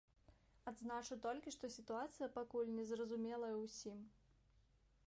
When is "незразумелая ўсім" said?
2.79-3.97